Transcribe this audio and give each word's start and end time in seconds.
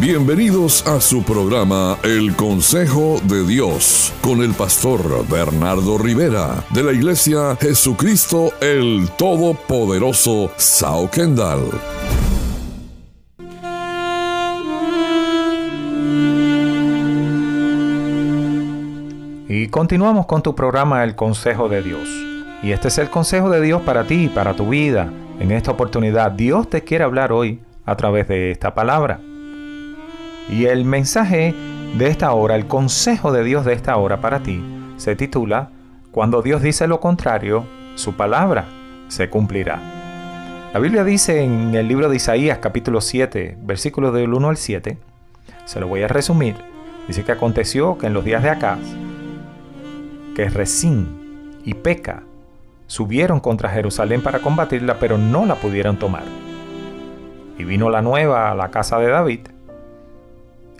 Bienvenidos 0.00 0.86
a 0.86 1.00
su 1.00 1.22
programa 1.22 1.96
El 2.02 2.34
Consejo 2.34 3.20
de 3.24 3.46
Dios 3.46 4.12
con 4.22 4.42
el 4.42 4.52
pastor 4.52 5.26
Bernardo 5.28 5.96
Rivera 5.98 6.64
de 6.70 6.82
la 6.82 6.92
Iglesia 6.92 7.56
Jesucristo 7.60 8.52
el 8.60 9.08
Todopoderoso 9.16 10.50
Sao 10.56 11.08
Kendall. 11.10 11.70
Y 19.48 19.68
continuamos 19.68 20.26
con 20.26 20.42
tu 20.42 20.54
programa 20.54 21.04
El 21.04 21.14
Consejo 21.14 21.68
de 21.68 21.82
Dios. 21.82 22.08
Y 22.62 22.72
este 22.72 22.88
es 22.88 22.98
el 22.98 23.10
consejo 23.10 23.48
de 23.48 23.60
Dios 23.60 23.80
para 23.82 24.04
ti, 24.04 24.28
para 24.28 24.54
tu 24.54 24.68
vida. 24.68 25.10
En 25.38 25.52
esta 25.52 25.70
oportunidad 25.70 26.32
Dios 26.32 26.68
te 26.68 26.82
quiere 26.82 27.04
hablar 27.04 27.32
hoy 27.32 27.60
a 27.86 27.96
través 27.96 28.26
de 28.28 28.50
esta 28.50 28.74
palabra. 28.74 29.20
Y 30.48 30.66
el 30.66 30.84
mensaje 30.84 31.54
de 31.96 32.08
esta 32.08 32.32
hora, 32.32 32.56
el 32.56 32.66
consejo 32.66 33.32
de 33.32 33.44
Dios 33.44 33.64
de 33.64 33.72
esta 33.72 33.96
hora 33.96 34.20
para 34.20 34.42
ti, 34.42 34.62
se 34.96 35.16
titula 35.16 35.70
Cuando 36.10 36.42
Dios 36.42 36.62
dice 36.62 36.86
lo 36.86 37.00
contrario, 37.00 37.64
su 37.94 38.14
palabra 38.14 38.66
se 39.08 39.30
cumplirá. 39.30 39.80
La 40.72 40.80
Biblia 40.80 41.04
dice 41.04 41.42
en 41.42 41.74
el 41.74 41.86
libro 41.86 42.08
de 42.08 42.16
Isaías 42.16 42.58
capítulo 42.58 43.00
7, 43.00 43.58
versículos 43.62 44.12
del 44.12 44.34
1 44.34 44.48
al 44.48 44.56
7, 44.56 44.98
se 45.64 45.80
lo 45.80 45.86
voy 45.86 46.02
a 46.02 46.08
resumir, 46.08 46.56
dice 47.06 47.22
que 47.22 47.32
aconteció 47.32 47.96
que 47.96 48.08
en 48.08 48.14
los 48.14 48.24
días 48.24 48.42
de 48.42 48.50
Acaz, 48.50 48.80
que 50.34 50.48
Resín 50.48 51.60
y 51.64 51.74
Peca 51.74 52.24
subieron 52.86 53.40
contra 53.40 53.70
Jerusalén 53.70 54.20
para 54.20 54.40
combatirla, 54.40 54.98
pero 54.98 55.16
no 55.16 55.46
la 55.46 55.54
pudieron 55.54 55.98
tomar. 55.98 56.24
Y 57.56 57.64
vino 57.64 57.88
la 57.88 58.02
nueva 58.02 58.50
a 58.50 58.54
la 58.54 58.70
casa 58.70 58.98
de 58.98 59.08
David, 59.08 59.40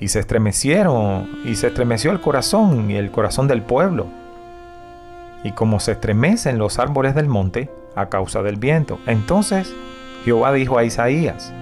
y 0.01 0.09
se 0.09 0.21
estremecieron, 0.21 1.29
y 1.45 1.55
se 1.55 1.69
estremeció 1.69 2.11
el 2.11 2.21
corazón 2.21 2.91
y 2.91 2.97
el 2.97 3.11
corazón 3.11 3.49
del 3.49 3.63
pueblo. 3.63 4.07
Y 5.43 5.53
como 5.53 5.79
se 5.81 5.93
estremecen 5.93 6.59
los 6.59 6.79
árboles 6.79 7.15
del 7.15 7.29
monte 7.29 7.71
a 7.95 8.07
causa 8.07 8.43
del 8.43 8.57
viento. 8.57 8.99
Entonces 9.07 9.73
Jehová 10.25 10.53
dijo 10.53 10.79
a 10.79 10.85
Isaías, 10.85 11.53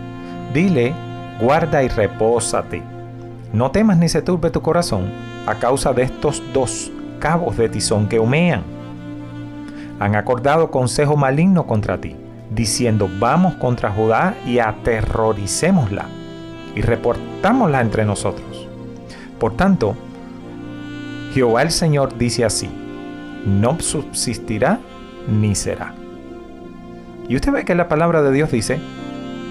dile, 0.55 0.95
guarda 1.41 1.83
y 1.83 1.89
repósate. 1.89 2.83
No 3.53 3.71
temas 3.71 3.99
ni 3.99 4.09
se 4.09 4.23
turbe 4.23 4.51
tu 4.51 4.63
corazón 4.63 5.11
a 5.47 5.57
causa 5.57 5.93
de 5.93 6.03
estos 6.03 6.43
dos 6.53 6.91
cabos 7.19 7.57
de 7.57 7.69
tizón 7.69 8.09
que 8.09 8.19
humean. 8.19 8.63
Han 10.01 10.17
acordado 10.17 10.71
consejo 10.71 11.17
maligno 11.17 11.67
contra 11.67 11.99
ti, 11.99 12.17
diciendo, 12.51 13.09
vamos 13.19 13.55
contra 13.55 13.91
Judá 13.91 14.35
y 14.47 14.59
aterroricémosla 14.59 16.07
y 16.75 16.81
entre 17.81 18.05
nosotros. 18.05 18.69
Por 19.39 19.57
tanto, 19.57 19.97
Jehová 21.35 21.63
el 21.63 21.71
Señor 21.71 22.17
dice 22.17 22.45
así, 22.45 22.69
no 23.47 23.81
subsistirá 23.81 24.79
ni 25.29 25.55
será. 25.55 25.95
Y 27.29 27.37
usted 27.37 27.53
ve 27.53 27.65
que 27.65 27.75
la 27.75 27.89
palabra 27.89 28.23
de 28.23 28.33
Dios 28.33 28.51
dice 28.51 28.79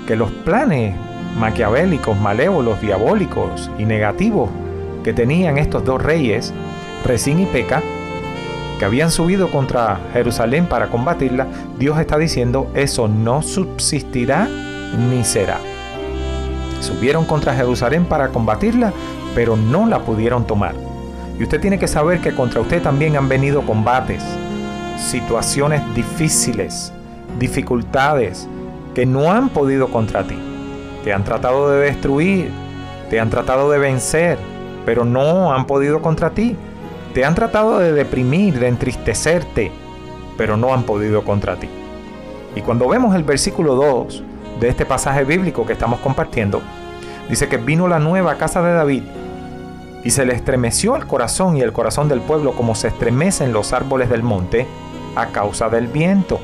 que 0.08 0.16
los 0.16 0.31
planes 0.31 0.95
maquiavélicos, 1.38 2.17
malévolos, 2.17 2.81
diabólicos 2.81 3.69
y 3.78 3.86
negativos 3.86 4.50
que 5.03 5.14
tenían 5.14 5.58
estos 5.58 5.84
dos 5.84 6.02
reyes, 6.02 6.53
Resín 7.06 7.39
y 7.39 7.45
Peca, 7.45 7.81
que 8.80 8.86
habían 8.86 9.12
subido 9.12 9.52
contra 9.52 10.00
Jerusalén 10.14 10.66
para 10.67 10.88
combatirla, 10.88 11.47
Dios 11.78 12.00
está 12.00 12.17
diciendo, 12.17 12.72
eso 12.73 13.08
no 13.08 13.42
subsistirá 13.42 14.47
ni 15.09 15.23
será. 15.23 15.70
Subieron 16.81 17.25
contra 17.25 17.55
Jerusalén 17.55 18.05
para 18.05 18.29
combatirla, 18.29 18.91
pero 19.33 19.55
no 19.55 19.85
la 19.85 19.99
pudieron 19.99 20.45
tomar. 20.45 20.75
Y 21.39 21.43
usted 21.43 21.61
tiene 21.61 21.79
que 21.79 21.88
saber 21.88 22.19
que 22.19 22.35
contra 22.35 22.59
usted 22.59 22.81
también 22.81 23.15
han 23.15 23.29
venido 23.29 23.61
combates, 23.61 24.23
situaciones 24.97 25.81
difíciles, 25.95 26.91
dificultades 27.39 28.47
que 28.94 29.06
no 29.06 29.31
han 29.31 29.50
podido 29.50 29.88
contra 29.89 30.23
ti. 30.23 30.38
Te 31.03 31.13
han 31.13 31.23
tratado 31.23 31.69
de 31.69 31.79
destruir, 31.85 32.51
te 33.09 33.19
han 33.19 33.29
tratado 33.29 33.69
de 33.72 33.77
vencer, 33.77 34.38
pero 34.85 35.06
no 35.06 35.53
han 35.53 35.66
podido 35.66 36.01
contra 36.01 36.31
ti. 36.31 36.56
Te 37.13 37.25
han 37.25 37.35
tratado 37.35 37.79
de 37.79 37.94
deprimir, 37.94 38.59
de 38.59 38.67
entristecerte, 38.67 39.72
pero 40.38 40.57
no 40.57 40.73
han 40.73 40.83
podido 40.83 41.23
contra 41.23 41.57
ti. 41.57 41.69
Y 42.56 42.61
cuando 42.61 42.88
vemos 42.88 43.16
el 43.16 43.23
versículo 43.23 43.75
2 43.75 44.23
de 44.59 44.69
este 44.69 44.85
pasaje 44.85 45.23
bíblico 45.23 45.66
que 45.66 45.73
estamos 45.73 46.00
compartiendo, 46.00 46.62
dice 47.29 47.47
que 47.47 47.57
vino 47.57 47.88
la 47.88 48.00
nueva 48.00 48.35
casa 48.35 48.62
de 48.62 48.73
David 48.73 49.03
y 50.03 50.12
se 50.12 50.25
le 50.25 50.34
estremeció 50.34 50.95
el 50.95 51.06
corazón 51.06 51.57
y 51.57 51.62
el 51.62 51.73
corazón 51.73 52.09
del 52.09 52.22
pueblo 52.22 52.53
como 52.53 52.75
se 52.75 52.88
estremecen 52.88 53.53
los 53.53 53.73
árboles 53.73 54.09
del 54.09 54.23
monte 54.23 54.67
a 55.16 55.28
causa 55.28 55.69
del 55.69 55.88
viento. 55.88 56.39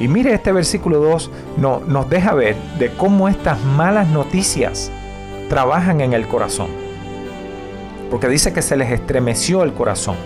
Y 0.00 0.08
mire 0.08 0.34
este 0.34 0.52
versículo 0.52 0.98
2 0.98 1.30
no, 1.56 1.80
nos 1.86 2.10
deja 2.10 2.34
ver 2.34 2.56
de 2.78 2.90
cómo 2.90 3.28
estas 3.28 3.62
malas 3.62 4.08
noticias 4.08 4.90
trabajan 5.48 6.00
en 6.00 6.12
el 6.12 6.26
corazón. 6.26 6.68
Porque 8.10 8.28
dice 8.28 8.52
que 8.52 8.62
se 8.62 8.76
les 8.76 8.90
estremeció 8.90 9.62
el 9.62 9.72
corazón. 9.72 10.16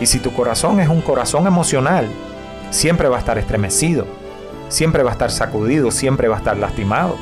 Y 0.00 0.06
si 0.06 0.20
tu 0.20 0.32
corazón 0.32 0.80
es 0.80 0.88
un 0.88 1.00
corazón 1.00 1.46
emocional, 1.46 2.06
siempre 2.70 3.08
va 3.08 3.16
a 3.16 3.20
estar 3.20 3.38
estremecido 3.38 4.06
siempre 4.68 5.02
va 5.02 5.10
a 5.10 5.12
estar 5.12 5.30
sacudido, 5.30 5.90
siempre 5.90 6.28
va 6.28 6.36
a 6.36 6.38
estar 6.38 6.56
lastimado. 6.56 7.16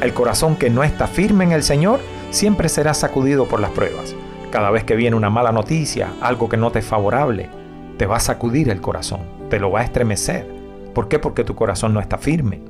El 0.00 0.14
corazón 0.14 0.56
que 0.56 0.70
no 0.70 0.82
está 0.82 1.06
firme 1.06 1.44
en 1.44 1.52
el 1.52 1.62
Señor 1.62 2.00
siempre 2.30 2.68
será 2.68 2.94
sacudido 2.94 3.46
por 3.46 3.60
las 3.60 3.70
pruebas. 3.70 4.14
Cada 4.50 4.70
vez 4.70 4.84
que 4.84 4.96
viene 4.96 5.16
una 5.16 5.30
mala 5.30 5.52
noticia, 5.52 6.12
algo 6.20 6.48
que 6.48 6.56
no 6.56 6.70
te 6.70 6.80
es 6.80 6.84
favorable, 6.84 7.48
te 7.96 8.06
va 8.06 8.16
a 8.16 8.20
sacudir 8.20 8.70
el 8.70 8.80
corazón, 8.80 9.20
te 9.50 9.60
lo 9.60 9.70
va 9.70 9.80
a 9.80 9.84
estremecer. 9.84 10.46
¿Por 10.94 11.08
qué? 11.08 11.18
Porque 11.18 11.44
tu 11.44 11.54
corazón 11.54 11.92
no 11.94 12.00
está 12.00 12.18
firme. 12.18 12.60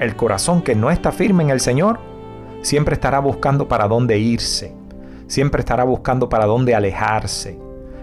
El 0.00 0.16
corazón 0.16 0.62
que 0.62 0.74
no 0.74 0.90
está 0.90 1.12
firme 1.12 1.44
en 1.44 1.50
el 1.50 1.60
Señor 1.60 2.00
siempre 2.60 2.94
estará 2.94 3.20
buscando 3.20 3.68
para 3.68 3.86
dónde 3.86 4.18
irse, 4.18 4.74
siempre 5.28 5.60
estará 5.60 5.84
buscando 5.84 6.28
para 6.28 6.46
dónde 6.46 6.74
alejarse, 6.74 7.58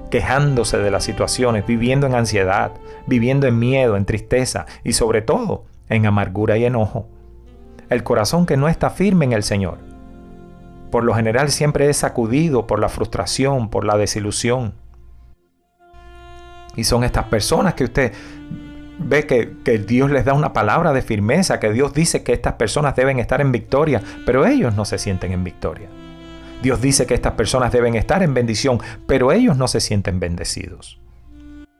quejándose 0.09 0.77
de 0.77 0.91
las 0.91 1.03
situaciones, 1.03 1.67
viviendo 1.67 2.07
en 2.07 2.15
ansiedad, 2.15 2.71
viviendo 3.09 3.47
en 3.47 3.59
miedo, 3.59 3.97
en 3.97 4.05
tristeza 4.05 4.65
y 4.83 4.93
sobre 4.93 5.21
todo 5.21 5.65
en 5.89 6.05
amargura 6.05 6.57
y 6.57 6.65
enojo. 6.65 7.07
El 7.89 8.03
corazón 8.03 8.45
que 8.45 8.55
no 8.55 8.69
está 8.69 8.91
firme 8.91 9.25
en 9.25 9.33
el 9.33 9.43
Señor, 9.43 9.79
por 10.91 11.03
lo 11.03 11.13
general 11.13 11.49
siempre 11.49 11.89
es 11.89 11.97
sacudido 11.97 12.67
por 12.67 12.79
la 12.79 12.89
frustración, 12.89 13.69
por 13.69 13.85
la 13.85 13.97
desilusión. 13.97 14.73
Y 16.75 16.83
son 16.83 17.03
estas 17.03 17.25
personas 17.25 17.73
que 17.73 17.83
usted 17.83 18.13
ve 18.99 19.25
que, 19.25 19.57
que, 19.63 19.79
Dios 19.79 20.11
les 20.11 20.25
da 20.25 20.33
una 20.33 20.53
palabra 20.53 20.93
de 20.93 21.01
firmeza, 21.01 21.59
que 21.59 21.71
Dios 21.71 21.93
dice 21.93 22.23
que 22.23 22.33
estas 22.33 22.53
personas 22.53 22.95
deben 22.95 23.19
estar 23.19 23.41
en 23.41 23.51
victoria, 23.51 24.01
pero 24.25 24.45
ellos 24.45 24.75
no 24.75 24.85
se 24.85 24.97
sienten 24.97 25.31
en 25.31 25.43
victoria. 25.43 25.89
Dios 26.61 26.81
dice 26.81 27.05
que 27.05 27.13
estas 27.13 27.33
personas 27.33 27.71
deben 27.71 27.95
estar 27.95 28.21
en 28.21 28.33
bendición, 28.33 28.79
pero 29.07 29.31
ellos 29.31 29.57
no 29.57 29.67
se 29.67 29.79
sienten 29.79 30.19
bendecidos. 30.19 30.99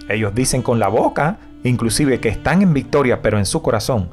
Ellos 0.07 0.33
dicen 0.33 0.61
con 0.61 0.79
la 0.79 0.87
boca, 0.87 1.37
inclusive 1.63 2.19
que 2.19 2.29
están 2.29 2.61
en 2.61 2.73
victoria, 2.73 3.21
pero 3.21 3.37
en 3.37 3.45
su 3.45 3.61
corazón, 3.61 4.09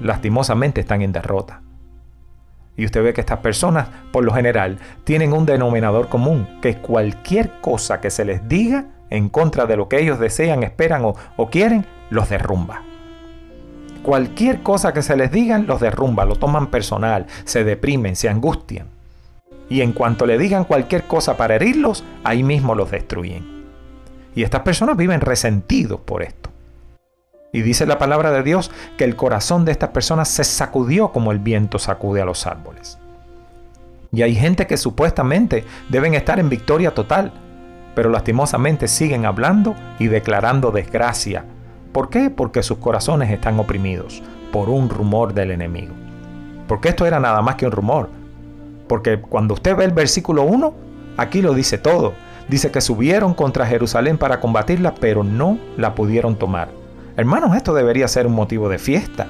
lastimosamente 0.00 0.80
están 0.80 1.02
en 1.02 1.12
derrota. 1.12 1.62
Y 2.76 2.84
usted 2.84 3.02
ve 3.02 3.12
que 3.12 3.20
estas 3.20 3.38
personas, 3.38 3.88
por 4.12 4.24
lo 4.24 4.32
general, 4.32 4.78
tienen 5.04 5.32
un 5.32 5.46
denominador 5.46 6.08
común, 6.08 6.46
que 6.60 6.76
cualquier 6.76 7.60
cosa 7.60 8.00
que 8.00 8.10
se 8.10 8.24
les 8.24 8.48
diga 8.48 8.86
en 9.10 9.28
contra 9.28 9.66
de 9.66 9.76
lo 9.76 9.88
que 9.88 10.00
ellos 10.00 10.18
desean, 10.18 10.62
esperan 10.62 11.02
o, 11.04 11.50
quieren, 11.50 11.86
los 12.10 12.28
derrumba. 12.28 12.82
Cualquier 14.02 14.62
cosa 14.62 14.92
que 14.92 15.02
se 15.02 15.16
les 15.16 15.30
diga, 15.30 15.58
los 15.58 15.80
derrumba, 15.80 16.24
lo 16.24 16.36
toman 16.36 16.68
personal, 16.68 17.26
se 17.44 17.64
deprimen, 17.64 18.16
se 18.16 18.28
angustian 18.28 18.98
y 19.68 19.82
en 19.82 19.92
cuanto 19.92 20.26
le 20.26 20.38
digan 20.38 20.64
cualquier 20.64 21.04
cosa 21.04 21.36
para 21.36 21.56
herirlos, 21.56 22.04
ahí 22.24 22.42
mismo 22.42 22.74
los 22.74 22.90
destruyen. 22.90 23.57
Y 24.38 24.44
estas 24.44 24.60
personas 24.60 24.96
viven 24.96 25.20
resentidos 25.20 25.98
por 25.98 26.22
esto. 26.22 26.50
Y 27.52 27.62
dice 27.62 27.86
la 27.86 27.98
palabra 27.98 28.30
de 28.30 28.44
Dios 28.44 28.70
que 28.96 29.02
el 29.02 29.16
corazón 29.16 29.64
de 29.64 29.72
estas 29.72 29.90
personas 29.90 30.28
se 30.28 30.44
sacudió 30.44 31.10
como 31.10 31.32
el 31.32 31.40
viento 31.40 31.80
sacude 31.80 32.22
a 32.22 32.24
los 32.24 32.46
árboles. 32.46 33.00
Y 34.12 34.22
hay 34.22 34.36
gente 34.36 34.68
que 34.68 34.76
supuestamente 34.76 35.64
deben 35.88 36.14
estar 36.14 36.38
en 36.38 36.48
victoria 36.48 36.94
total, 36.94 37.32
pero 37.96 38.10
lastimosamente 38.10 38.86
siguen 38.86 39.26
hablando 39.26 39.74
y 39.98 40.06
declarando 40.06 40.70
desgracia. 40.70 41.44
¿Por 41.90 42.08
qué? 42.08 42.30
Porque 42.30 42.62
sus 42.62 42.78
corazones 42.78 43.32
están 43.32 43.58
oprimidos 43.58 44.22
por 44.52 44.68
un 44.68 44.88
rumor 44.88 45.34
del 45.34 45.50
enemigo. 45.50 45.94
Porque 46.68 46.90
esto 46.90 47.06
era 47.06 47.18
nada 47.18 47.42
más 47.42 47.56
que 47.56 47.66
un 47.66 47.72
rumor. 47.72 48.08
Porque 48.86 49.20
cuando 49.20 49.54
usted 49.54 49.74
ve 49.74 49.84
el 49.84 49.90
versículo 49.90 50.44
1, 50.44 50.74
aquí 51.16 51.42
lo 51.42 51.54
dice 51.54 51.76
todo. 51.76 52.14
Dice 52.48 52.70
que 52.70 52.80
subieron 52.80 53.34
contra 53.34 53.66
Jerusalén 53.66 54.16
para 54.16 54.40
combatirla, 54.40 54.94
pero 54.94 55.22
no 55.22 55.58
la 55.76 55.94
pudieron 55.94 56.36
tomar. 56.36 56.68
Hermanos, 57.16 57.56
esto 57.56 57.74
debería 57.74 58.08
ser 58.08 58.26
un 58.26 58.34
motivo 58.34 58.68
de 58.68 58.78
fiesta. 58.78 59.26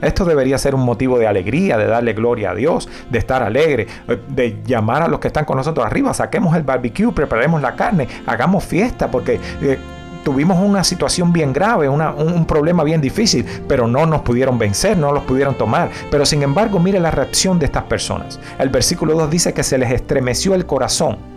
Esto 0.00 0.24
debería 0.24 0.56
ser 0.56 0.74
un 0.74 0.82
motivo 0.82 1.18
de 1.18 1.26
alegría, 1.26 1.76
de 1.76 1.86
darle 1.86 2.12
gloria 2.12 2.50
a 2.50 2.54
Dios, 2.54 2.88
de 3.10 3.18
estar 3.18 3.42
alegre, 3.42 3.86
eh, 4.08 4.18
de 4.28 4.62
llamar 4.64 5.02
a 5.02 5.08
los 5.08 5.20
que 5.20 5.26
están 5.26 5.44
con 5.44 5.56
nosotros 5.56 5.84
arriba, 5.84 6.14
saquemos 6.14 6.56
el 6.56 6.62
barbecue, 6.62 7.12
preparemos 7.12 7.60
la 7.60 7.74
carne, 7.74 8.08
hagamos 8.26 8.64
fiesta, 8.64 9.10
porque... 9.10 9.40
Eh, 9.62 9.78
tuvimos 10.22 10.58
una 10.58 10.84
situación 10.84 11.32
bien 11.32 11.50
grave, 11.50 11.88
un, 11.88 12.44
problema 12.44 12.84
bien 12.84 13.00
difícil, 13.00 13.46
pero 13.66 13.88
no 13.88 14.04
nos 14.04 14.20
pudieron 14.20 14.58
vencer, 14.58 14.98
no 14.98 15.12
los 15.12 15.22
pudieron 15.22 15.54
tomar. 15.54 15.88
Pero 16.10 16.26
sin 16.26 16.42
embargo, 16.42 16.78
mire 16.78 17.00
la 17.00 17.10
reacción 17.10 17.58
de 17.58 17.64
estas 17.64 17.84
personas. 17.84 18.38
El 18.58 18.68
versículo 18.68 19.14
2 19.14 19.30
dice 19.30 19.54
que 19.54 19.62
se 19.62 19.78
les 19.78 19.90
estremeció 19.90 20.54
el 20.54 20.66
corazón 20.66 21.29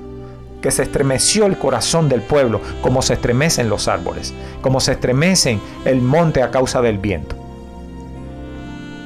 que 0.63 0.71
se 0.71 0.83
estremeció 0.83 1.45
el 1.45 1.57
corazón 1.57 2.07
del 2.07 2.21
pueblo, 2.21 2.62
como 2.81 3.01
se 3.01 3.15
estremecen 3.15 3.68
los 3.68 3.89
árboles, 3.89 4.33
como 4.62 4.80
se 4.80 4.94
estremecen 4.94 5.60
el 5.83 6.01
monte 6.01 6.42
a 6.42 6.51
causa 6.51 6.81
del 6.81 7.00
viento. 7.00 7.36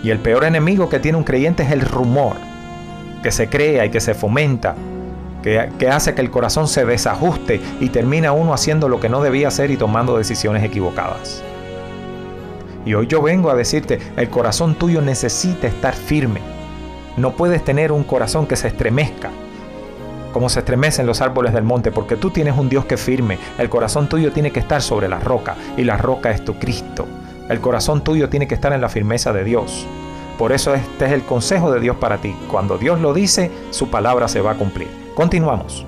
Y 0.03 0.11
el 0.11 0.19
peor 0.19 0.43
enemigo 0.43 0.87
que 0.87 0.99
tiene 0.99 1.17
un 1.17 1.23
creyente 1.23 1.63
es 1.63 1.71
el 1.71 1.81
rumor, 1.81 2.35
que 3.23 3.31
se 3.31 3.49
crea 3.49 3.87
y 3.87 3.89
que 3.89 3.99
se 3.99 4.13
fomenta, 4.13 4.75
que, 5.41 5.69
que, 5.79 5.89
hace 5.89 6.13
que 6.13 6.21
el 6.21 6.29
corazón 6.29 6.67
se 6.67 6.85
desajuste 6.85 7.59
y 7.79 7.89
termina 7.89 8.33
uno 8.33 8.53
haciendo 8.53 8.87
lo 8.87 8.99
que 8.99 9.09
no 9.09 9.23
debía 9.23 9.47
hacer 9.47 9.71
y 9.71 9.77
tomando 9.77 10.15
decisiones 10.15 10.63
equivocadas. 10.63 11.41
Y 12.85 12.93
hoy 12.93 13.07
yo 13.07 13.19
vengo 13.23 13.49
a 13.49 13.55
decirte, 13.55 13.97
el 14.15 14.29
corazón 14.29 14.75
tuyo 14.75 15.01
necesita 15.01 15.65
estar 15.65 15.95
firme. 15.95 16.39
No 17.17 17.31
puedes 17.31 17.65
tener 17.65 17.91
un 17.91 18.03
corazón 18.03 18.45
que 18.45 18.55
se 18.55 18.67
estremezca, 18.67 19.31
como 20.37 20.49
se 20.49 20.59
estremecen 20.59 21.07
los 21.07 21.21
árboles 21.21 21.51
del 21.51 21.63
monte, 21.63 21.91
porque 21.91 22.15
tú 22.15 22.29
tienes 22.29 22.55
un 22.55 22.69
Dios 22.69 22.85
que 22.85 22.95
firme. 22.95 23.39
El 23.57 23.71
corazón 23.71 24.07
tuyo 24.07 24.31
tiene 24.31 24.51
que 24.51 24.59
estar 24.59 24.83
sobre 24.83 25.07
la 25.07 25.19
roca, 25.19 25.55
y 25.77 25.83
la 25.83 25.97
roca 25.97 26.29
es 26.29 26.45
tu 26.45 26.59
Cristo. 26.59 27.07
El 27.49 27.59
corazón 27.59 28.03
tuyo 28.03 28.29
tiene 28.29 28.47
que 28.47 28.53
estar 28.53 28.71
en 28.71 28.81
la 28.81 28.87
firmeza 28.87 29.33
de 29.33 29.43
Dios. 29.43 29.87
Por 30.37 30.51
eso 30.51 30.75
este 30.75 31.05
es 31.05 31.11
el 31.11 31.23
consejo 31.23 31.71
de 31.71 31.79
Dios 31.79 31.95
para 31.95 32.19
ti. 32.19 32.35
Cuando 32.51 32.77
Dios 32.77 33.01
lo 33.01 33.15
dice, 33.15 33.49
su 33.71 33.89
palabra 33.89 34.27
se 34.27 34.41
va 34.41 34.51
a 34.51 34.57
cumplir. 34.57 34.89
Continuamos. 35.15 35.87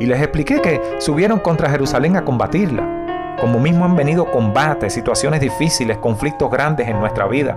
Y 0.00 0.06
les 0.06 0.20
expliqué 0.20 0.60
que 0.60 0.80
subieron 0.98 1.38
contra 1.38 1.70
Jerusalén 1.70 2.16
a 2.16 2.24
combatirla, 2.24 3.36
como 3.40 3.58
mismo 3.58 3.84
han 3.84 3.96
venido 3.96 4.30
combates, 4.30 4.94
situaciones 4.94 5.40
difíciles, 5.40 5.98
conflictos 5.98 6.50
grandes 6.50 6.88
en 6.88 6.98
nuestra 6.98 7.26
vida. 7.26 7.56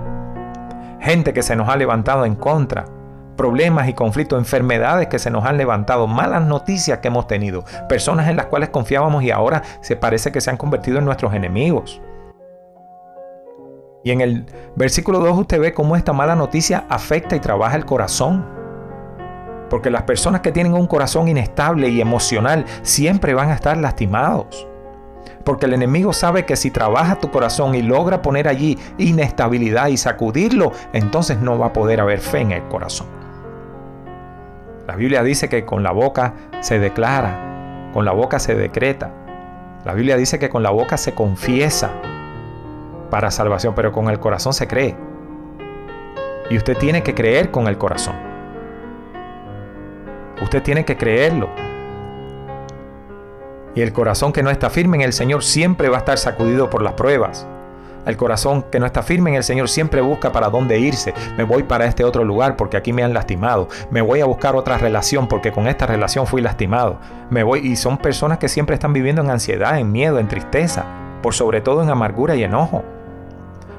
Gente 0.99 1.33
que 1.33 1.43
se 1.43 1.55
nos 1.55 1.69
ha 1.69 1.75
levantado 1.75 2.25
en 2.25 2.35
contra, 2.35 2.85
problemas 3.35 3.87
y 3.87 3.93
conflictos, 3.93 4.39
enfermedades 4.39 5.07
que 5.07 5.19
se 5.19 5.29
nos 5.29 5.45
han 5.45 5.57
levantado, 5.57 6.07
malas 6.07 6.43
noticias 6.43 6.99
que 6.99 7.09
hemos 7.09 7.27
tenido, 7.27 7.63
personas 7.89 8.27
en 8.29 8.35
las 8.35 8.47
cuales 8.47 8.69
confiábamos 8.69 9.23
y 9.23 9.31
ahora 9.31 9.63
se 9.81 9.95
parece 9.95 10.31
que 10.31 10.41
se 10.41 10.49
han 10.49 10.57
convertido 10.57 10.99
en 10.99 11.05
nuestros 11.05 11.33
enemigos. 11.33 12.01
Y 14.05 14.11
en 14.11 14.21
el 14.21 14.45
versículo 14.75 15.19
2 15.19 15.39
usted 15.39 15.59
ve 15.59 15.73
cómo 15.73 15.95
esta 15.95 16.13
mala 16.13 16.35
noticia 16.35 16.85
afecta 16.89 17.35
y 17.35 17.39
trabaja 17.39 17.75
el 17.75 17.85
corazón. 17.85 18.45
Porque 19.67 19.89
las 19.89 20.03
personas 20.03 20.41
que 20.41 20.51
tienen 20.51 20.75
un 20.75 20.85
corazón 20.85 21.27
inestable 21.27 21.89
y 21.89 22.01
emocional 22.01 22.65
siempre 22.83 23.33
van 23.33 23.49
a 23.49 23.55
estar 23.55 23.77
lastimados. 23.77 24.67
Porque 25.43 25.65
el 25.65 25.73
enemigo 25.73 26.13
sabe 26.13 26.45
que 26.45 26.55
si 26.55 26.69
trabaja 26.69 27.19
tu 27.19 27.31
corazón 27.31 27.73
y 27.73 27.81
logra 27.81 28.21
poner 28.21 28.47
allí 28.47 28.77
inestabilidad 28.99 29.87
y 29.87 29.97
sacudirlo, 29.97 30.71
entonces 30.93 31.39
no 31.39 31.57
va 31.57 31.67
a 31.67 31.73
poder 31.73 31.99
haber 31.99 32.19
fe 32.19 32.41
en 32.41 32.51
el 32.51 32.67
corazón. 32.67 33.24
La 34.87 34.95
Biblia 34.95 35.23
dice 35.23 35.49
que 35.49 35.65
con 35.65 35.81
la 35.81 35.91
boca 35.91 36.33
se 36.61 36.77
declara, 36.79 37.89
con 37.93 38.05
la 38.05 38.11
boca 38.11 38.37
se 38.37 38.53
decreta. 38.53 39.11
La 39.83 39.93
Biblia 39.93 40.15
dice 40.15 40.37
que 40.37 40.49
con 40.49 40.61
la 40.61 40.69
boca 40.69 40.97
se 40.97 41.13
confiesa 41.13 41.91
para 43.09 43.31
salvación, 43.31 43.73
pero 43.75 43.91
con 43.91 44.09
el 44.09 44.19
corazón 44.19 44.53
se 44.53 44.67
cree. 44.67 44.95
Y 46.49 46.57
usted 46.57 46.77
tiene 46.77 47.01
que 47.01 47.15
creer 47.15 47.49
con 47.49 47.67
el 47.67 47.77
corazón. 47.77 48.15
Usted 50.41 50.61
tiene 50.61 50.85
que 50.85 50.97
creerlo. 50.97 51.49
Y 53.73 53.81
el 53.81 53.91
corazón 53.91 54.31
que 54.31 54.43
no 54.43 54.51
está 54.51 54.69
firme 54.69 54.97
en 54.97 55.03
el 55.03 55.13
Señor 55.13 55.43
siempre 55.43 55.89
va 55.89 55.97
a 55.97 55.99
estar 55.99 56.17
sacudido 56.17 56.69
por 56.69 56.81
las 56.81 56.93
pruebas. 56.93 57.47
El 58.05 58.17
corazón 58.17 58.63
que 58.71 58.79
no 58.79 58.85
está 58.85 59.01
firme 59.01 59.31
en 59.31 59.37
el 59.37 59.43
Señor 59.43 59.67
siempre 59.67 60.01
busca 60.01 60.31
para 60.31 60.49
dónde 60.49 60.79
irse. 60.79 61.13
Me 61.37 61.43
voy 61.43 61.63
para 61.63 61.85
este 61.85 62.03
otro 62.03 62.23
lugar 62.23 62.55
porque 62.55 62.77
aquí 62.77 62.93
me 62.93 63.03
han 63.03 63.13
lastimado. 63.13 63.67
Me 63.89 64.01
voy 64.01 64.21
a 64.21 64.25
buscar 64.25 64.55
otra 64.55 64.77
relación 64.77 65.27
porque 65.27 65.51
con 65.51 65.67
esta 65.67 65.87
relación 65.87 66.27
fui 66.27 66.41
lastimado. 66.41 66.99
Me 67.29 67.43
voy 67.43 67.59
y 67.65 67.75
son 67.75 67.97
personas 67.97 68.37
que 68.37 68.49
siempre 68.49 68.75
están 68.75 68.93
viviendo 68.93 69.21
en 69.21 69.31
ansiedad, 69.31 69.79
en 69.79 69.91
miedo, 69.91 70.19
en 70.19 70.27
tristeza, 70.27 70.85
por 71.21 71.33
sobre 71.33 71.61
todo 71.61 71.81
en 71.81 71.89
amargura 71.89 72.35
y 72.35 72.43
enojo. 72.43 72.83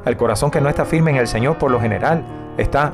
El 0.04 0.16
corazón 0.16 0.50
que 0.50 0.60
no 0.60 0.68
está 0.68 0.84
firme 0.84 1.10
en 1.12 1.16
el 1.18 1.28
Señor 1.28 1.58
por 1.58 1.70
lo 1.70 1.80
general 1.80 2.24
está 2.58 2.92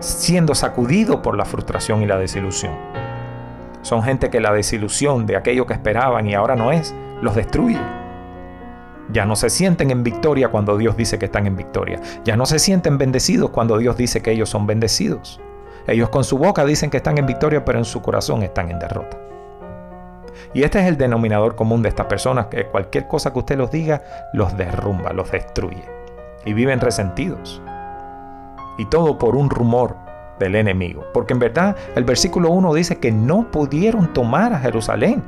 siendo 0.00 0.54
sacudido 0.54 1.22
por 1.22 1.36
la 1.36 1.44
frustración 1.44 2.02
y 2.02 2.06
la 2.06 2.18
desilusión. 2.18 2.74
Son 3.82 4.02
gente 4.02 4.30
que 4.30 4.40
la 4.40 4.52
desilusión 4.52 5.26
de 5.26 5.36
aquello 5.36 5.66
que 5.66 5.74
esperaban 5.74 6.26
y 6.26 6.34
ahora 6.34 6.56
no 6.56 6.72
es, 6.72 6.94
los 7.22 7.34
destruye. 7.34 7.80
Ya 9.12 9.24
no 9.24 9.36
se 9.36 9.50
sienten 9.50 9.90
en 9.90 10.02
victoria 10.02 10.48
cuando 10.48 10.76
Dios 10.76 10.96
dice 10.96 11.18
que 11.18 11.26
están 11.26 11.46
en 11.46 11.56
victoria. 11.56 12.00
Ya 12.24 12.36
no 12.36 12.46
se 12.46 12.58
sienten 12.58 12.98
bendecidos 12.98 13.50
cuando 13.50 13.78
Dios 13.78 13.96
dice 13.96 14.20
que 14.20 14.32
ellos 14.32 14.50
son 14.50 14.66
bendecidos. 14.66 15.40
Ellos 15.86 16.08
con 16.08 16.24
su 16.24 16.38
boca 16.38 16.64
dicen 16.64 16.90
que 16.90 16.96
están 16.96 17.16
en 17.18 17.26
victoria, 17.26 17.64
pero 17.64 17.78
en 17.78 17.84
su 17.84 18.02
corazón 18.02 18.42
están 18.42 18.70
en 18.70 18.78
derrota. 18.78 19.16
Y 20.52 20.64
este 20.64 20.80
es 20.80 20.86
el 20.86 20.96
denominador 20.96 21.54
común 21.54 21.82
de 21.82 21.88
estas 21.88 22.06
personas, 22.06 22.46
que 22.46 22.66
cualquier 22.66 23.06
cosa 23.06 23.32
que 23.32 23.38
usted 23.38 23.56
los 23.56 23.70
diga, 23.70 24.02
los 24.32 24.56
derrumba, 24.56 25.12
los 25.12 25.30
destruye. 25.30 25.84
Y 26.44 26.52
viven 26.52 26.80
resentidos. 26.80 27.62
Y 28.78 28.86
todo 28.86 29.18
por 29.18 29.36
un 29.36 29.50
rumor 29.50 29.96
del 30.38 30.56
enemigo. 30.56 31.04
Porque 31.14 31.32
en 31.32 31.38
verdad 31.38 31.76
el 31.94 32.04
versículo 32.04 32.50
1 32.50 32.74
dice 32.74 32.98
que 32.98 33.12
no 33.12 33.50
pudieron 33.50 34.12
tomar 34.12 34.52
a 34.52 34.58
Jerusalén 34.58 35.22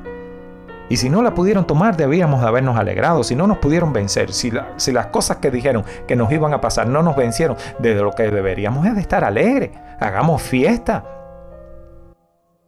y 0.88 0.96
si 0.96 1.10
no 1.10 1.22
la 1.22 1.34
pudieron 1.34 1.66
tomar, 1.66 1.96
debíamos 1.96 2.42
habernos 2.42 2.76
alegrado. 2.78 3.22
Si 3.22 3.34
no 3.34 3.46
nos 3.46 3.58
pudieron 3.58 3.92
vencer, 3.92 4.32
si, 4.32 4.52
si, 4.76 4.92
las 4.92 5.06
cosas 5.06 5.36
que 5.38 5.50
dijeron 5.50 5.84
que 6.06 6.16
nos 6.16 6.32
iban 6.32 6.54
a 6.54 6.60
pasar 6.60 6.86
no 6.86 7.02
nos 7.02 7.14
vencieron, 7.14 7.56
de 7.78 7.94
lo 7.94 8.12
que 8.12 8.30
deberíamos 8.30 8.86
es 8.86 8.94
de 8.94 9.00
estar 9.00 9.24
alegres. 9.24 9.70
Hagamos 10.00 10.40
fiesta. 10.42 11.04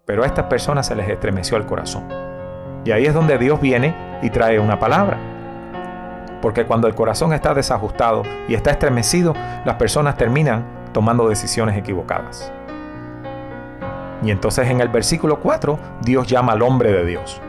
Pero 0.04 0.22
a 0.22 0.26
estas 0.26 0.46
personas 0.46 0.86
se 0.86 0.94
les 0.94 1.08
estremeció 1.08 1.56
el 1.56 1.66
corazón. 1.66 2.04
Y 2.84 2.92
ahí 2.92 3.06
es 3.06 3.14
donde 3.14 3.38
Dios 3.38 3.60
viene 3.60 3.94
y 4.22 4.30
trae 4.30 4.58
una 4.58 4.78
palabra. 4.78 5.18
Porque 6.42 6.64
cuando 6.64 6.88
el 6.88 6.94
corazón 6.94 7.32
está 7.32 7.54
desajustado 7.54 8.22
y 8.48 8.54
está 8.54 8.70
estremecido, 8.70 9.34
las 9.64 9.76
personas 9.76 10.16
terminan 10.16 10.64
tomando 10.92 11.28
decisiones 11.28 11.76
equivocadas. 11.76 12.52
Y 14.22 14.30
entonces 14.30 14.68
en 14.68 14.80
el 14.80 14.88
versículo 14.88 15.40
4, 15.40 15.78
Dios 16.02 16.26
llama 16.26 16.52
al 16.52 16.62
hombre 16.62 16.92
de 16.92 17.06
Dios. 17.06 17.40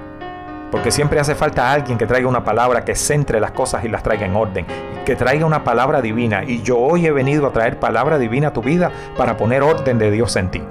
Porque 0.71 0.89
siempre 0.89 1.19
hace 1.19 1.35
falta 1.35 1.71
alguien 1.71 1.97
que 1.97 2.07
traiga 2.07 2.29
una 2.29 2.45
palabra 2.45 2.85
que 2.85 2.95
centre 2.95 3.41
las 3.41 3.51
cosas 3.51 3.83
y 3.83 3.89
las 3.89 4.03
traiga 4.03 4.25
en 4.25 4.35
orden. 4.35 4.65
Que 5.05 5.17
traiga 5.17 5.45
una 5.45 5.65
palabra 5.65 6.01
divina. 6.01 6.43
Y 6.45 6.61
yo 6.61 6.79
hoy 6.79 7.05
he 7.05 7.11
venido 7.11 7.45
a 7.45 7.51
traer 7.51 7.77
palabra 7.77 8.17
divina 8.17 8.47
a 8.47 8.53
tu 8.53 8.61
vida 8.61 8.89
para 9.17 9.35
poner 9.35 9.63
orden 9.63 9.99
de 9.99 10.09
Dios 10.09 10.35
en 10.37 10.49
ti. 10.49 10.63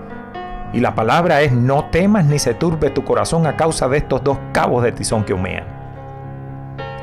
Y 0.73 0.81
la 0.81 0.95
palabra 0.95 1.43
es 1.43 1.53
no 1.53 1.87
temas 1.91 2.25
ni 2.25 2.39
se 2.39 2.55
turbe 2.55 2.91
tu 2.91 3.05
corazón 3.05 3.47
a 3.47 3.57
causa 3.57 3.89
de 3.89 3.99
estos 3.99 4.25
dos 4.25 4.39
cabos 4.53 4.83
de 4.83 4.93
tizón 4.93 5.25
que 5.25 5.35
humean. 5.35 5.80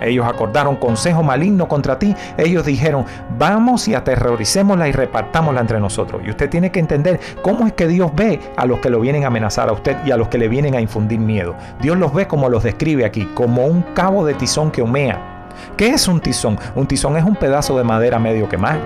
Ellos 0.02 0.26
acordaron 0.28 0.76
consejo 0.76 1.24
maligno 1.24 1.68
contra 1.68 1.98
ti. 2.00 2.16
Ellos 2.38 2.66
dijeron, 2.66 3.06
vamos 3.38 3.88
y 3.88 3.96
aterroricémosla 3.96 4.88
y 4.88 4.92
repartámosla 4.92 5.62
entre 5.62 5.80
nosotros. 5.80 6.22
Y 6.26 6.30
usted 6.30 6.50
tiene 6.50 6.72
que 6.72 6.80
entender 6.80 7.20
cómo 7.42 7.68
es 7.68 7.74
que 7.74 7.88
Dios 7.88 8.12
ve 8.16 8.40
a 8.56 8.66
los 8.66 8.80
que 8.80 8.90
lo 8.90 9.00
vienen 9.00 9.24
a 9.24 9.28
amenazar 9.28 9.70
a 9.70 9.74
usted 9.74 9.98
y 10.06 10.12
a 10.12 10.18
los 10.18 10.28
que 10.28 10.38
le 10.38 10.48
vienen 10.48 10.76
a 10.76 10.82
infundir 10.82 11.20
miedo. 11.20 11.56
Dios 11.82 11.98
los 11.98 12.14
ve 12.14 12.28
como 12.28 12.50
los 12.50 12.64
describe 12.64 13.06
aquí, 13.06 13.26
como 13.34 13.66
un 13.66 13.82
cabo 13.94 14.26
de 14.26 14.34
tizón 14.34 14.72
que 14.72 14.82
humea. 14.82 15.48
¿Qué 15.76 15.90
es 15.90 16.08
un 16.08 16.20
tizón? 16.20 16.60
Un 16.76 16.88
tizón 16.88 17.18
es 17.18 17.24
un 17.24 17.36
pedazo 17.36 17.78
de 17.78 17.84
madera 17.84 18.20
medio 18.20 18.48
quemado. 18.48 18.82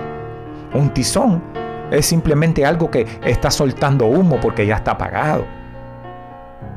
Un 0.74 0.90
tizón 0.90 1.42
es 1.90 2.06
simplemente 2.06 2.64
algo 2.64 2.90
que 2.90 3.06
está 3.24 3.50
soltando 3.50 4.06
humo 4.06 4.38
porque 4.40 4.66
ya 4.66 4.76
está 4.76 4.92
apagado. 4.92 5.44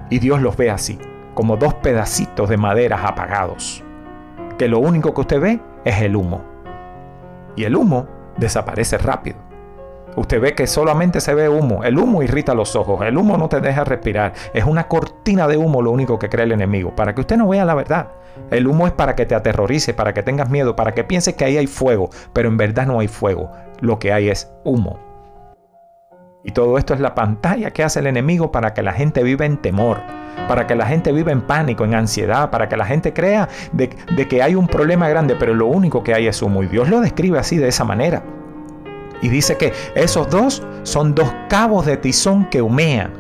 Y 0.10 0.20
Dios 0.20 0.42
los 0.42 0.58
ve 0.58 0.70
así, 0.70 1.00
como 1.34 1.56
dos 1.56 1.76
pedacitos 1.76 2.50
de 2.50 2.58
madera 2.58 3.00
apagados 3.08 3.85
que 4.58 4.68
lo 4.68 4.80
único 4.80 5.14
que 5.14 5.22
usted 5.22 5.40
ve 5.40 5.60
es 5.84 6.02
el 6.02 6.16
humo. 6.16 6.42
Y 7.56 7.64
el 7.64 7.76
humo 7.76 8.08
desaparece 8.38 8.98
rápido. 8.98 9.38
Usted 10.16 10.40
ve 10.40 10.56
que 10.56 10.66
solamente 10.66 11.20
se 11.20 11.34
ve 11.34 11.50
humo. 11.50 11.84
El 11.84 11.98
humo 11.98 12.24
irrita 12.24 12.54
los 12.54 12.76
ojos. 12.76 13.02
El 13.06 13.18
humo 13.18 13.38
no 13.38 13.50
te 13.50 13.60
deja 13.60 13.84
respirar. 13.84 14.34
Es 14.54 14.64
una 14.64 14.88
cortina 14.88 15.48
de 15.48 15.58
humo 15.58 15.82
lo 15.82 15.92
único 15.92 16.18
que 16.18 16.30
crea 16.30 16.46
el 16.46 16.54
enemigo. 16.54 16.96
Para 16.96 17.14
que 17.14 17.22
usted 17.22 17.38
no 17.38 17.50
vea 17.50 17.66
la 17.66 17.76
verdad. 17.76 18.08
El 18.50 18.68
humo 18.68 18.88
es 18.88 18.94
para 18.94 19.16
que 19.16 19.26
te 19.26 19.36
aterrorice, 19.36 19.94
para 19.94 20.14
que 20.14 20.24
tengas 20.24 20.50
miedo, 20.50 20.76
para 20.76 20.94
que 20.94 21.04
pienses 21.04 21.36
que 21.36 21.44
ahí 21.44 21.58
hay 21.58 21.68
fuego. 21.68 22.10
Pero 22.32 22.48
en 22.48 22.56
verdad 22.56 22.86
no 22.86 23.00
hay 23.00 23.10
fuego. 23.10 23.52
Lo 23.82 24.00
que 24.00 24.14
hay 24.14 24.30
es 24.30 24.50
humo. 24.64 25.00
Y 26.46 26.52
todo 26.52 26.78
esto 26.78 26.94
es 26.94 27.02
la 27.02 27.16
pantalla 27.16 27.72
que 27.72 27.84
hace 27.84 28.00
el 28.00 28.08
enemigo 28.08 28.52
para 28.52 28.74
que 28.74 28.84
la 28.84 28.94
gente 28.94 29.24
viva 29.24 29.46
en 29.46 29.58
temor 29.58 30.00
para 30.48 30.68
que 30.68 30.76
la 30.76 30.86
gente 30.86 31.12
viva 31.12 31.32
en 31.32 31.42
pánico, 31.42 31.86
en 31.86 31.96
ansiedad, 31.96 32.50
para 32.50 32.70
que 32.70 32.78
la 32.78 32.86
gente 32.86 33.14
crea 33.14 33.50
de, 33.72 33.90
que 33.90 34.42
hay 34.42 34.56
un 34.56 34.68
problema 34.68 35.10
grande, 35.10 35.36
pero 35.36 35.54
lo 35.54 35.68
único 35.68 36.04
que 36.04 36.14
hay 36.14 36.28
es 36.28 36.42
humo. 36.42 36.64
Y 36.64 36.68
Dios 36.68 36.90
lo 36.90 37.02
describe 37.02 37.40
así, 37.40 37.58
de 37.58 37.68
esa 37.68 37.84
manera. 37.84 38.24
Y 39.22 39.30
dice 39.30 39.58
que 39.58 39.74
esos 39.96 40.30
dos 40.30 40.62
son 40.84 41.16
dos 41.16 41.34
cabos 41.50 41.86
de 41.86 41.98
tizón 41.98 42.46
que 42.50 42.62
humean. 42.62 43.12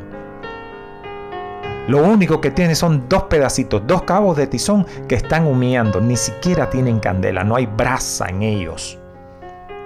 Lo 1.87 2.03
único 2.03 2.41
que 2.41 2.51
tiene 2.51 2.75
son 2.75 3.07
dos 3.07 3.23
pedacitos, 3.23 3.85
dos 3.85 4.03
cabos 4.03 4.37
de 4.37 4.47
tizón 4.47 4.85
que 5.07 5.15
están 5.15 5.45
humeando. 5.45 6.01
Ni 6.01 6.17
siquiera 6.17 6.69
tienen 6.69 6.99
candela, 6.99 7.43
no 7.43 7.55
hay 7.55 7.65
brasa 7.65 8.27
en 8.27 8.41
ellos. 8.41 8.99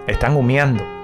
Están 0.08 0.36
humeando. 0.36 0.99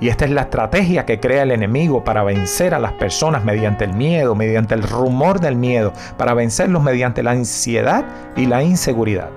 Y 0.00 0.08
esta 0.08 0.26
es 0.26 0.30
la 0.30 0.42
estrategia 0.42 1.06
que 1.06 1.20
crea 1.20 1.42
el 1.42 1.52
enemigo 1.52 2.04
para 2.04 2.22
vencer 2.22 2.74
a 2.74 2.78
las 2.78 2.92
personas 2.92 3.44
mediante 3.44 3.84
el 3.84 3.94
miedo, 3.94 4.34
mediante 4.34 4.74
el 4.74 4.82
rumor 4.82 5.40
del 5.40 5.56
miedo, 5.56 5.92
para 6.18 6.34
vencerlos 6.34 6.82
mediante 6.82 7.22
la 7.22 7.30
ansiedad 7.30 8.04
y 8.36 8.46
la 8.46 8.62
inseguridad. 8.62 9.30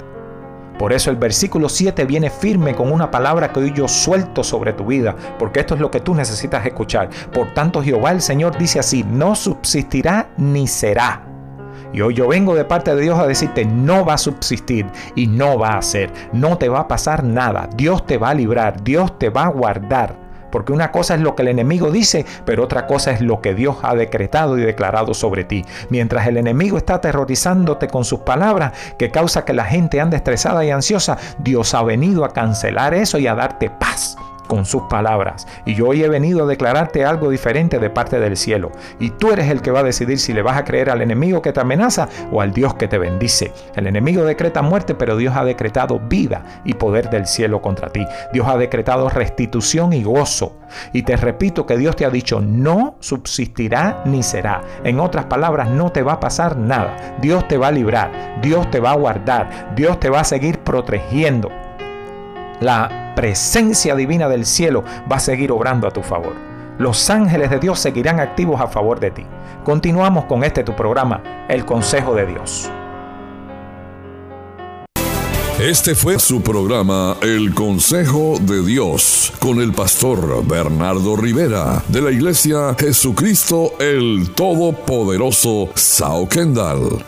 Por 0.78 0.94
eso 0.94 1.12
el 1.12 1.18
versículo 1.18 1.68
7 1.68 2.06
viene 2.06 2.30
firme 2.30 2.74
con 2.74 2.92
una 2.92 3.12
palabra 3.12 3.52
que 3.52 3.60
hoy 3.60 3.74
yo 3.74 3.88
suelto 3.88 4.44
sobre 4.46 4.72
tu 4.72 4.86
vida, 4.86 5.14
porque 5.38 5.60
esto 5.60 5.76
es 5.76 5.82
lo 5.82 5.92
que 5.92 6.00
tú 6.00 6.16
necesitas 6.16 6.66
escuchar. 6.66 7.10
Por 7.34 7.54
tanto 7.54 7.84
Jehová 7.84 8.12
el 8.12 8.22
Señor 8.22 8.58
dice 8.58 8.80
así, 8.80 9.04
no 9.04 9.36
subsistirá 9.36 10.30
ni 10.38 10.68
será. 10.68 11.22
Y 11.92 12.02
hoy 12.02 12.14
yo 12.14 12.28
vengo 12.28 12.56
de 12.56 12.64
parte 12.64 12.96
de 12.96 13.02
Dios 13.02 13.20
a 13.20 13.28
decirte, 13.28 13.66
no 13.66 14.06
va 14.06 14.14
a 14.14 14.18
subsistir 14.18 14.86
y 15.16 15.28
no 15.28 15.58
va 15.58 15.78
a 15.78 15.82
ser, 15.82 16.12
no 16.32 16.58
te 16.58 16.70
va 16.70 16.82
a 16.82 16.88
pasar 16.88 17.24
nada, 17.24 17.70
Dios 17.76 18.06
te 18.06 18.18
va 18.18 18.30
a 18.30 18.36
librar, 18.36 18.82
Dios 18.84 19.18
te 19.20 19.30
va 19.30 19.46
a 19.46 19.50
guardar. 19.50 20.29
Porque 20.52 20.74
una 20.74 20.92
cosa 20.92 21.16
es 21.16 21.22
lo 21.22 21.36
que 21.36 21.44
el 21.44 21.50
enemigo 21.50 21.92
dice, 21.92 22.26
pero 22.46 22.64
otra 22.64 22.88
cosa 22.88 23.12
es 23.12 23.22
lo 23.22 23.42
que 23.42 23.54
Dios 23.54 23.78
ha 23.84 23.96
decretado 23.96 24.58
y 24.58 24.62
declarado 24.62 25.14
sobre 25.14 25.44
ti. 25.44 25.66
Mientras 25.90 26.28
el 26.28 26.38
enemigo 26.38 26.78
está 26.78 26.96
aterrorizándote 26.96 27.88
con 27.88 28.06
sus 28.06 28.20
palabras, 28.20 28.74
que 28.98 29.12
causa 29.12 29.46
que 29.46 29.54
la 29.54 29.66
gente 29.66 30.02
ande 30.02 30.18
estresada 30.18 30.64
y 30.66 30.72
ansiosa, 30.72 31.18
Dios 31.38 31.74
ha 31.74 31.84
venido 31.84 32.26
a 32.26 32.34
cancelar 32.34 32.94
eso 32.94 33.18
y 33.18 33.28
a 33.28 33.36
darte 33.36 33.70
paz 33.70 34.18
con 34.50 34.66
sus 34.66 34.82
palabras. 34.90 35.48
Y 35.66 35.76
yo 35.76 35.88
hoy 35.88 36.04
he 36.04 36.10
venido 36.10 36.44
a 36.44 36.48
declararte 36.48 37.06
algo 37.06 37.30
diferente 37.30 37.80
de 37.80 37.90
parte 37.90 38.20
del 38.20 38.36
cielo. 38.36 38.72
Y 39.00 39.12
tú 39.12 39.32
eres 39.32 39.50
el 39.50 39.62
que 39.62 39.72
va 39.72 39.80
a 39.80 39.84
decidir 39.84 40.20
si 40.20 40.34
le 40.34 40.42
vas 40.42 40.58
a 40.58 40.66
creer 40.66 40.90
al 40.90 41.02
enemigo 41.02 41.42
que 41.42 41.54
te 41.54 41.62
amenaza 41.62 42.10
o 42.32 42.42
al 42.42 42.52
Dios 42.52 42.74
que 42.74 42.88
te 42.88 42.98
bendice. 42.98 43.54
El 43.76 43.88
enemigo 43.88 44.26
decreta 44.26 44.62
muerte, 44.62 44.96
pero 44.96 45.16
Dios 45.16 45.38
ha 45.38 45.46
decretado 45.46 46.00
vida 46.00 46.44
y 46.66 46.74
poder 46.74 47.10
del 47.10 47.28
cielo 47.28 47.62
contra 47.62 47.90
ti. 47.90 48.06
Dios 48.34 48.48
ha 48.48 48.58
decretado 48.58 49.08
restitución 49.10 49.94
y 49.94 50.04
gozo. 50.04 50.58
Y 50.94 51.04
te 51.04 51.16
repito 51.16 51.68
que 51.68 51.78
Dios 51.78 51.96
te 51.96 52.06
ha 52.06 52.10
dicho, 52.10 52.42
no 52.42 52.96
subsistirá 53.00 54.02
ni 54.06 54.24
será. 54.24 54.62
En 54.84 55.00
otras 55.00 55.26
palabras, 55.26 55.70
no 55.70 55.92
te 55.92 56.02
va 56.02 56.14
a 56.14 56.20
pasar 56.20 56.58
nada. 56.58 57.18
Dios 57.22 57.48
te 57.48 57.58
va 57.58 57.68
a 57.68 57.72
librar, 57.72 58.40
Dios 58.42 58.70
te 58.72 58.80
va 58.80 58.92
a 58.92 58.96
guardar, 58.96 59.76
Dios 59.76 60.00
te 60.00 60.10
va 60.10 60.22
a 60.22 60.24
seguir 60.24 60.60
protegiendo. 60.60 61.69
La 62.60 63.14
presencia 63.16 63.96
divina 63.96 64.28
del 64.28 64.46
cielo 64.46 64.84
va 65.10 65.18
a 65.18 65.20
seguir 65.20 65.52
obrando 65.52 65.88
a 65.88 65.92
tu 65.92 66.02
favor. 66.02 66.34
Los 66.78 67.10
ángeles 67.10 67.50
de 67.50 67.60
Dios 67.60 67.80
seguirán 67.80 68.20
activos 68.20 68.60
a 68.62 68.68
favor 68.68 69.00
de 69.00 69.12
ti. 69.12 69.26
Continuamos 69.64 70.26
con 70.26 70.44
este 70.44 70.64
tu 70.64 70.76
programa, 70.76 71.46
El 71.48 71.66
Consejo 71.66 72.16
de 72.16 72.26
Dios. 72.26 72.70
Este 75.60 75.94
fue 75.94 76.20
su 76.20 76.42
programa 76.42 77.18
El 77.22 77.54
Consejo 77.54 78.38
de 78.40 78.66
Dios 78.66 79.34
con 79.40 79.60
el 79.60 79.74
pastor 79.74 80.46
Bernardo 80.48 81.18
Rivera 81.18 81.84
de 81.90 82.02
la 82.02 82.12
iglesia 82.12 82.76
Jesucristo 82.80 83.74
el 83.80 84.32
Todopoderoso 84.36 85.70
Sao 85.76 86.30
Kendall. 86.30 87.04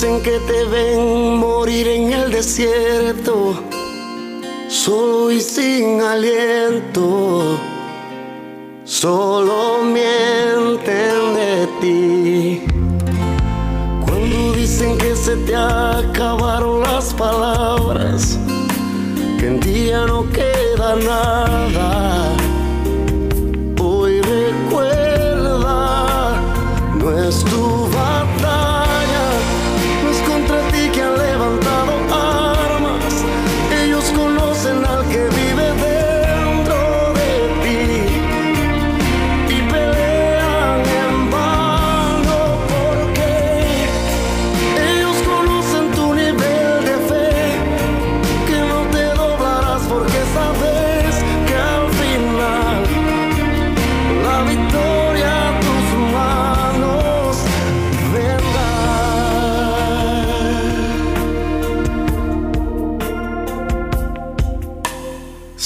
Que 0.00 0.38
te 0.46 0.64
ven 0.64 1.36
morir 1.36 1.86
en 1.86 2.10
el 2.10 2.30
desierto, 2.32 3.52
solo 4.66 5.30
y 5.30 5.42
sin 5.42 6.00
aliento, 6.00 7.58
solo 8.84 9.82
mienten 9.84 11.34
de 11.34 11.68
ti. 11.82 12.09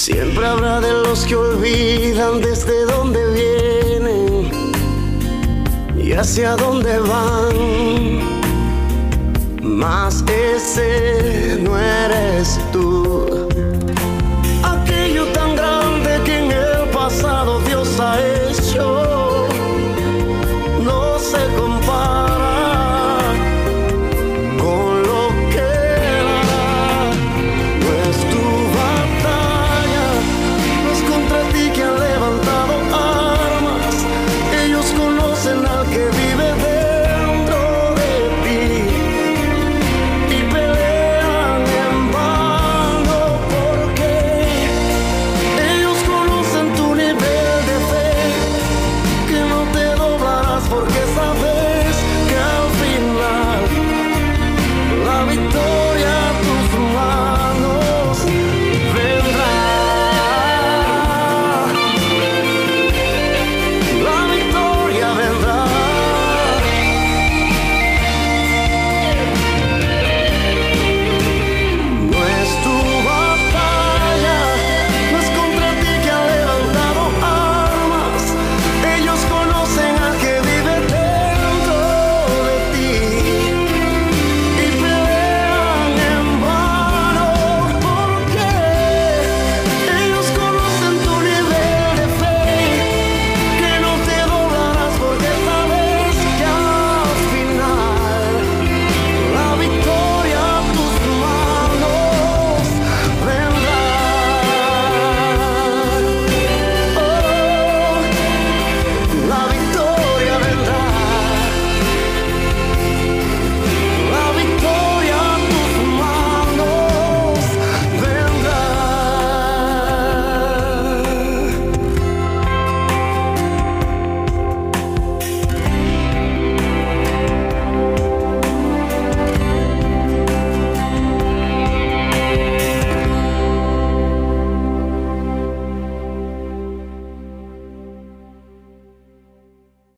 Siempre 0.05 0.45
habrá 0.45 0.79
de 0.81 0.93
los 0.93 1.25
que 1.25 1.35
olvidan 1.35 2.39
desde 2.39 2.85
dónde 2.85 3.19
vienen 3.31 4.51
y 5.97 6.11
hacia 6.11 6.55
dónde 6.55 6.99
van. 6.99 8.19
Mas 9.63 10.23
ese 10.27 11.57
no 11.59 11.75
eres 11.75 12.59
tú. 12.71 13.47
Aquello 14.63 15.25
tan 15.33 15.55
grande 15.55 16.21
que 16.23 16.37
en 16.37 16.51
el 16.51 16.87
pasado 16.93 17.59
Dios 17.61 17.99
ha 17.99 18.19
hecho 18.21 19.24